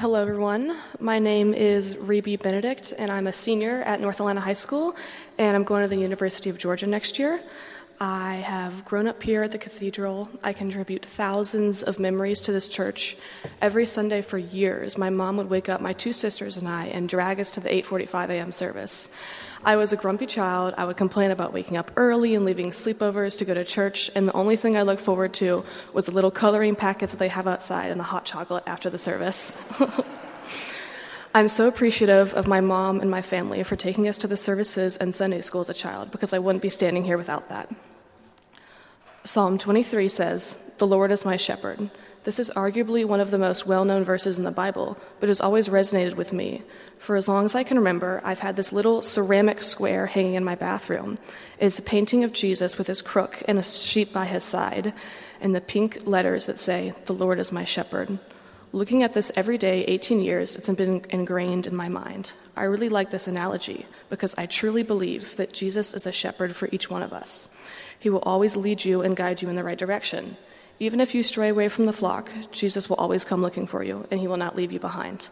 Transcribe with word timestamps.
Hello, 0.00 0.22
everyone. 0.22 0.78
My 1.00 1.18
name 1.18 1.52
is 1.52 1.96
Rebie 1.96 2.36
Benedict, 2.36 2.94
and 2.96 3.10
I'm 3.10 3.26
a 3.26 3.32
senior 3.32 3.82
at 3.82 4.00
North 4.00 4.20
Atlanta 4.20 4.38
High 4.38 4.52
School, 4.52 4.94
and 5.38 5.56
I'm 5.56 5.64
going 5.64 5.82
to 5.82 5.88
the 5.88 6.00
University 6.00 6.48
of 6.48 6.56
Georgia 6.56 6.86
next 6.86 7.18
year. 7.18 7.40
I 8.00 8.34
have 8.34 8.84
grown 8.84 9.08
up 9.08 9.20
here 9.20 9.42
at 9.42 9.50
the 9.50 9.58
cathedral. 9.58 10.28
I 10.44 10.52
contribute 10.52 11.04
thousands 11.04 11.82
of 11.82 11.98
memories 11.98 12.40
to 12.42 12.52
this 12.52 12.68
church. 12.68 13.16
Every 13.60 13.86
Sunday 13.86 14.22
for 14.22 14.38
years, 14.38 14.96
my 14.96 15.10
mom 15.10 15.36
would 15.36 15.50
wake 15.50 15.68
up 15.68 15.80
my 15.80 15.94
two 15.94 16.12
sisters 16.12 16.56
and 16.56 16.68
I 16.68 16.86
and 16.86 17.08
drag 17.08 17.40
us 17.40 17.50
to 17.52 17.60
the 17.60 17.68
8:45 17.70 18.30
a.m. 18.30 18.52
service. 18.52 19.10
I 19.64 19.74
was 19.74 19.92
a 19.92 19.96
grumpy 19.96 20.26
child. 20.26 20.74
I 20.78 20.84
would 20.84 20.96
complain 20.96 21.32
about 21.32 21.52
waking 21.52 21.76
up 21.76 21.90
early 21.96 22.36
and 22.36 22.44
leaving 22.44 22.70
sleepovers 22.70 23.36
to 23.38 23.44
go 23.44 23.54
to 23.54 23.64
church, 23.64 24.12
and 24.14 24.28
the 24.28 24.32
only 24.32 24.54
thing 24.54 24.76
I 24.76 24.82
looked 24.82 25.02
forward 25.02 25.34
to 25.34 25.64
was 25.92 26.04
the 26.04 26.12
little 26.12 26.30
coloring 26.30 26.76
packets 26.76 27.12
that 27.12 27.18
they 27.18 27.28
have 27.28 27.48
outside 27.48 27.90
and 27.90 27.98
the 27.98 28.04
hot 28.04 28.24
chocolate 28.24 28.62
after 28.68 28.90
the 28.90 28.98
service. 28.98 29.52
I'm 31.34 31.48
so 31.48 31.68
appreciative 31.68 32.32
of 32.32 32.48
my 32.48 32.60
mom 32.60 33.00
and 33.00 33.10
my 33.10 33.20
family 33.20 33.62
for 33.62 33.76
taking 33.76 34.08
us 34.08 34.16
to 34.18 34.26
the 34.26 34.36
services 34.36 34.96
and 34.96 35.14
Sunday 35.14 35.42
school 35.42 35.60
as 35.60 35.68
a 35.68 35.74
child 35.74 36.10
because 36.10 36.32
I 36.32 36.38
wouldn't 36.38 36.62
be 36.62 36.70
standing 36.70 37.04
here 37.04 37.18
without 37.18 37.50
that. 37.50 37.70
Psalm 39.24 39.58
23 39.58 40.08
says, 40.08 40.56
The 40.78 40.86
Lord 40.86 41.10
is 41.10 41.26
my 41.26 41.36
shepherd. 41.36 41.90
This 42.24 42.38
is 42.38 42.50
arguably 42.56 43.04
one 43.04 43.20
of 43.20 43.30
the 43.30 43.38
most 43.38 43.66
well 43.66 43.84
known 43.84 44.04
verses 44.04 44.38
in 44.38 44.44
the 44.44 44.50
Bible, 44.50 44.96
but 45.20 45.26
it 45.26 45.30
has 45.30 45.40
always 45.42 45.68
resonated 45.68 46.16
with 46.16 46.32
me. 46.32 46.62
For 46.98 47.14
as 47.14 47.28
long 47.28 47.44
as 47.44 47.54
I 47.54 47.62
can 47.62 47.76
remember, 47.76 48.22
I've 48.24 48.38
had 48.38 48.56
this 48.56 48.72
little 48.72 49.02
ceramic 49.02 49.62
square 49.62 50.06
hanging 50.06 50.34
in 50.34 50.44
my 50.44 50.54
bathroom. 50.54 51.18
It's 51.58 51.78
a 51.78 51.82
painting 51.82 52.24
of 52.24 52.32
Jesus 52.32 52.78
with 52.78 52.86
his 52.86 53.02
crook 53.02 53.42
and 53.46 53.58
a 53.58 53.62
sheep 53.62 54.14
by 54.14 54.24
his 54.24 54.44
side, 54.44 54.94
and 55.42 55.54
the 55.54 55.60
pink 55.60 56.06
letters 56.06 56.46
that 56.46 56.58
say, 56.58 56.94
The 57.04 57.14
Lord 57.14 57.38
is 57.38 57.52
my 57.52 57.64
shepherd. 57.64 58.18
Looking 58.72 59.02
at 59.02 59.14
this 59.14 59.32
every 59.34 59.56
day, 59.56 59.84
18 59.84 60.20
years, 60.20 60.54
it's 60.54 60.68
been 60.68 61.02
ingrained 61.08 61.66
in 61.66 61.74
my 61.74 61.88
mind. 61.88 62.32
I 62.54 62.64
really 62.64 62.90
like 62.90 63.10
this 63.10 63.26
analogy 63.26 63.86
because 64.10 64.34
I 64.36 64.44
truly 64.44 64.82
believe 64.82 65.36
that 65.36 65.54
Jesus 65.54 65.94
is 65.94 66.06
a 66.06 66.12
shepherd 66.12 66.54
for 66.54 66.68
each 66.70 66.90
one 66.90 67.02
of 67.02 67.14
us. 67.14 67.48
He 67.98 68.10
will 68.10 68.20
always 68.20 68.56
lead 68.56 68.84
you 68.84 69.00
and 69.00 69.16
guide 69.16 69.40
you 69.40 69.48
in 69.48 69.54
the 69.54 69.64
right 69.64 69.78
direction. 69.78 70.36
Even 70.80 71.00
if 71.00 71.14
you 71.14 71.22
stray 71.22 71.48
away 71.48 71.70
from 71.70 71.86
the 71.86 71.94
flock, 71.94 72.30
Jesus 72.52 72.90
will 72.90 72.96
always 72.96 73.24
come 73.24 73.40
looking 73.40 73.66
for 73.66 73.82
you, 73.82 74.06
and 74.10 74.20
he 74.20 74.28
will 74.28 74.36
not 74.36 74.54
leave 74.54 74.70
you 74.70 74.78
behind. 74.78 75.30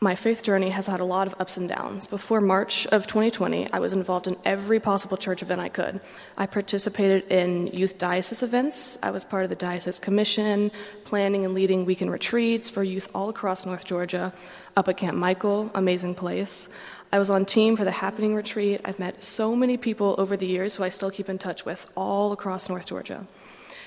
My 0.00 0.16
faith 0.16 0.42
journey 0.42 0.70
has 0.70 0.88
had 0.88 1.00
a 1.00 1.04
lot 1.04 1.26
of 1.28 1.36
ups 1.38 1.56
and 1.56 1.68
downs. 1.68 2.06
Before 2.08 2.40
March 2.40 2.86
of 2.88 3.06
2020, 3.06 3.72
I 3.72 3.78
was 3.78 3.92
involved 3.92 4.26
in 4.26 4.36
every 4.44 4.80
possible 4.80 5.16
church 5.16 5.40
event 5.40 5.60
I 5.60 5.68
could. 5.68 6.00
I 6.36 6.46
participated 6.46 7.30
in 7.30 7.68
youth 7.68 7.96
diocese 7.96 8.42
events. 8.42 8.98
I 9.02 9.12
was 9.12 9.24
part 9.24 9.44
of 9.44 9.50
the 9.50 9.56
diocese 9.56 10.00
commission, 10.00 10.72
planning 11.04 11.44
and 11.44 11.54
leading 11.54 11.84
weekend 11.84 12.10
retreats 12.10 12.68
for 12.68 12.82
youth 12.82 13.08
all 13.14 13.28
across 13.28 13.64
North 13.64 13.84
Georgia, 13.84 14.32
up 14.76 14.88
at 14.88 14.96
Camp 14.96 15.16
Michael, 15.16 15.70
amazing 15.74 16.16
place. 16.16 16.68
I 17.12 17.18
was 17.18 17.30
on 17.30 17.44
team 17.44 17.76
for 17.76 17.84
the 17.84 17.92
Happening 17.92 18.34
Retreat. 18.34 18.80
I've 18.84 18.98
met 18.98 19.22
so 19.22 19.54
many 19.54 19.76
people 19.76 20.16
over 20.18 20.36
the 20.36 20.46
years 20.46 20.74
who 20.74 20.82
I 20.82 20.88
still 20.88 21.12
keep 21.12 21.28
in 21.28 21.38
touch 21.38 21.64
with 21.64 21.88
all 21.96 22.32
across 22.32 22.68
North 22.68 22.86
Georgia. 22.86 23.26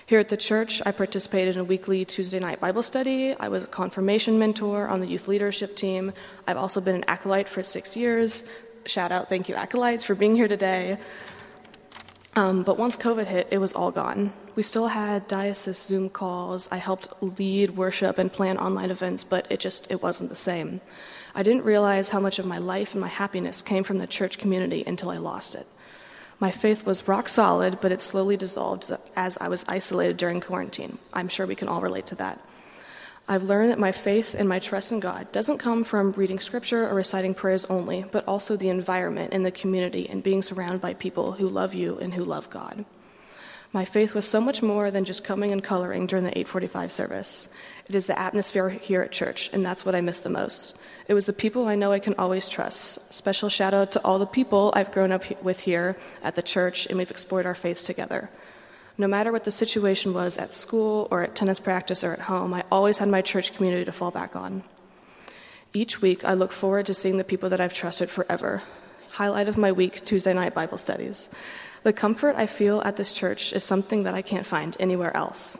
Here 0.07 0.21
at 0.21 0.29
the 0.29 0.37
church, 0.37 0.81
I 0.85 0.93
participated 0.93 1.55
in 1.55 1.59
a 1.59 1.65
weekly 1.65 2.05
Tuesday 2.05 2.39
night 2.39 2.61
Bible 2.61 2.81
study. 2.81 3.35
I 3.37 3.49
was 3.49 3.65
a 3.65 3.67
confirmation 3.67 4.39
mentor 4.39 4.87
on 4.87 5.01
the 5.01 5.05
youth 5.05 5.27
leadership 5.27 5.75
team. 5.75 6.13
I've 6.47 6.55
also 6.55 6.79
been 6.79 6.95
an 6.95 7.03
acolyte 7.09 7.49
for 7.49 7.61
six 7.61 7.97
years. 7.97 8.45
Shout 8.85 9.11
out, 9.11 9.27
thank 9.27 9.49
you, 9.49 9.55
acolytes, 9.55 10.05
for 10.05 10.15
being 10.15 10.33
here 10.33 10.47
today. 10.47 10.97
Um, 12.37 12.63
but 12.63 12.77
once 12.77 12.95
COVID 12.95 13.25
hit, 13.25 13.49
it 13.51 13.57
was 13.57 13.73
all 13.73 13.91
gone. 13.91 14.31
We 14.55 14.63
still 14.63 14.87
had 14.87 15.27
diocese 15.27 15.77
Zoom 15.77 16.09
calls. 16.09 16.69
I 16.71 16.77
helped 16.77 17.09
lead 17.21 17.71
worship 17.71 18.17
and 18.17 18.31
plan 18.31 18.57
online 18.57 18.91
events, 18.91 19.25
but 19.25 19.45
it 19.49 19.59
just 19.59 19.91
it 19.91 20.01
wasn't 20.01 20.29
the 20.29 20.37
same. 20.37 20.79
I 21.35 21.43
didn't 21.43 21.65
realize 21.65 22.07
how 22.07 22.21
much 22.21 22.39
of 22.39 22.45
my 22.45 22.59
life 22.59 22.93
and 22.93 23.01
my 23.01 23.09
happiness 23.09 23.61
came 23.61 23.83
from 23.83 23.97
the 23.97 24.07
church 24.07 24.37
community 24.37 24.85
until 24.87 25.09
I 25.09 25.17
lost 25.17 25.53
it. 25.53 25.67
My 26.39 26.51
faith 26.51 26.85
was 26.85 27.07
rock 27.07 27.29
solid, 27.29 27.79
but 27.81 27.91
it 27.91 28.01
slowly 28.01 28.37
dissolved 28.37 28.91
as 29.15 29.37
I 29.39 29.47
was 29.47 29.65
isolated 29.67 30.17
during 30.17 30.39
quarantine. 30.39 30.99
I'm 31.11 31.29
sure 31.29 31.47
we 31.47 31.55
can 31.55 31.67
all 31.67 31.81
relate 31.81 32.05
to 32.07 32.15
that. 32.15 32.39
I've 33.27 33.43
learned 33.43 33.71
that 33.71 33.79
my 33.79 33.91
faith 33.91 34.35
and 34.37 34.47
my 34.47 34.59
trust 34.59 34.91
in 34.91 34.99
God 34.99 35.31
doesn't 35.31 35.57
come 35.57 35.83
from 35.83 36.11
reading 36.13 36.39
scripture 36.39 36.87
or 36.87 36.93
reciting 36.93 37.33
prayers 37.33 37.65
only, 37.65 38.05
but 38.11 38.25
also 38.27 38.55
the 38.55 38.69
environment 38.69 39.33
and 39.33 39.45
the 39.45 39.51
community 39.51 40.07
and 40.07 40.23
being 40.23 40.41
surrounded 40.41 40.79
by 40.79 40.93
people 40.93 41.33
who 41.33 41.49
love 41.49 41.73
you 41.73 41.97
and 41.97 42.13
who 42.13 42.23
love 42.23 42.49
God. 42.49 42.85
My 43.77 43.85
faith 43.85 44.15
was 44.15 44.27
so 44.27 44.41
much 44.41 44.63
more 44.63 44.89
than 44.89 45.05
just 45.05 45.23
coming 45.23 45.51
and 45.51 45.63
coloring 45.63 46.07
during 46.07 46.23
the 46.23 46.31
845 46.31 46.91
service. 46.91 47.47
It 47.87 47.93
is 47.93 48.07
the 48.07 48.17
atmosphere 48.17 48.69
here 48.69 49.03
at 49.03 49.11
church, 49.11 49.51
and 49.53 49.63
that's 49.63 49.85
what 49.85 49.93
I 49.93 50.01
miss 50.01 50.17
the 50.17 50.31
most. 50.31 50.75
It 51.07 51.13
was 51.13 51.27
the 51.27 51.31
people 51.31 51.67
I 51.67 51.75
know 51.75 51.91
I 51.91 51.99
can 51.99 52.15
always 52.15 52.49
trust. 52.49 53.13
Special 53.13 53.49
shout 53.49 53.75
out 53.75 53.91
to 53.91 54.03
all 54.03 54.17
the 54.17 54.25
people 54.25 54.73
I've 54.75 54.91
grown 54.91 55.11
up 55.11 55.43
with 55.43 55.59
here 55.59 55.95
at 56.23 56.33
the 56.33 56.41
church, 56.41 56.87
and 56.87 56.97
we've 56.97 57.11
explored 57.11 57.45
our 57.45 57.53
faiths 57.53 57.83
together. 57.83 58.31
No 58.97 59.05
matter 59.05 59.31
what 59.31 59.43
the 59.43 59.51
situation 59.51 60.11
was 60.11 60.39
at 60.39 60.55
school 60.55 61.07
or 61.11 61.21
at 61.21 61.35
tennis 61.35 61.59
practice 61.59 62.03
or 62.03 62.13
at 62.13 62.21
home, 62.21 62.55
I 62.55 62.63
always 62.71 62.97
had 62.97 63.09
my 63.09 63.21
church 63.21 63.55
community 63.55 63.85
to 63.85 63.91
fall 63.91 64.09
back 64.09 64.35
on. 64.35 64.63
Each 65.71 66.01
week, 66.01 66.25
I 66.25 66.33
look 66.33 66.51
forward 66.51 66.87
to 66.87 66.95
seeing 66.95 67.17
the 67.17 67.23
people 67.23 67.49
that 67.49 67.61
I've 67.61 67.75
trusted 67.75 68.09
forever. 68.09 68.63
Highlight 69.17 69.49
of 69.49 69.57
my 69.57 69.71
week 69.71 70.05
Tuesday 70.05 70.31
night 70.31 70.53
Bible 70.53 70.77
studies. 70.77 71.27
The 71.81 71.91
comfort 71.91 72.35
I 72.37 72.45
feel 72.45 72.81
at 72.81 72.97
this 72.97 73.11
church 73.11 73.51
is 73.51 73.63
something 73.63 74.03
that 74.03 74.13
I 74.13 74.21
can't 74.21 74.45
find 74.45 74.77
anywhere 74.79 75.17
else. 75.17 75.59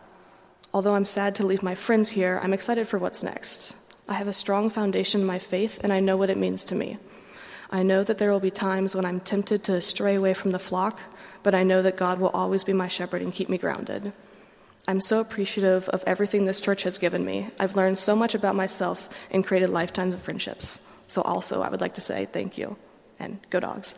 Although 0.75 0.94
I'm 0.94 1.06
sad 1.06 1.34
to 1.35 1.44
leave 1.44 1.63
my 1.63 1.73
friends 1.73 2.12
here, 2.12 2.40
I'm 2.44 2.53
excited 2.53 2.88
for 2.88 3.00
what's 3.00 3.23
next. 3.23 3.75
I 4.07 4.13
have 4.13 4.28
a 4.28 4.31
strong 4.31 4.69
foundation 4.69 5.22
in 5.22 5.25
my 5.25 5.40
faith, 5.40 5.79
and 5.81 5.91
I 5.91 6.01
know 6.01 6.18
what 6.18 6.29
it 6.29 6.38
means 6.38 6.63
to 6.66 6.75
me. 6.75 7.00
I 7.72 7.81
know 7.81 8.03
that 8.03 8.19
there 8.19 8.31
will 8.31 8.40
be 8.40 8.51
times 8.51 8.94
when 8.94 9.06
I'm 9.06 9.19
tempted 9.19 9.63
to 9.63 9.81
stray 9.81 10.13
away 10.13 10.35
from 10.35 10.51
the 10.51 10.59
flock, 10.59 11.00
but 11.41 11.56
I 11.56 11.63
know 11.63 11.81
that 11.81 11.97
God 11.97 12.19
will 12.19 12.29
always 12.29 12.63
be 12.63 12.74
my 12.74 12.88
shepherd 12.88 13.24
and 13.24 13.34
keep 13.34 13.50
me 13.50 13.57
grounded. 13.57 14.13
I'm 14.88 15.01
so 15.01 15.19
appreciative 15.19 15.89
of 15.89 16.03
everything 16.06 16.45
this 16.45 16.62
church 16.62 16.84
has 16.84 17.00
given 17.00 17.25
me. 17.25 17.50
I've 17.59 17.75
learned 17.75 17.97
so 17.97 18.16
much 18.16 18.35
about 18.35 18.53
myself 18.53 19.09
and 19.31 19.44
created 19.44 19.72
lifetimes 19.72 20.13
of 20.13 20.22
friendships. 20.22 20.79
So, 21.07 21.24
also, 21.24 21.63
I 21.63 21.69
would 21.69 21.81
like 21.81 21.95
to 21.95 22.01
say 22.01 22.28
thank 22.31 22.59
you 22.59 22.78
and 23.20 23.40
go 23.50 23.60
dogs. 23.60 23.96